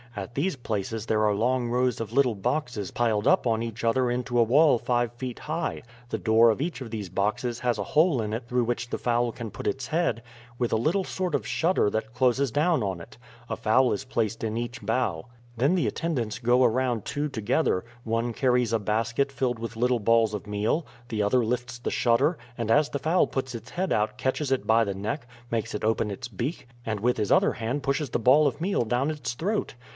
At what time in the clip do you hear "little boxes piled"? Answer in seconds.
2.11-3.27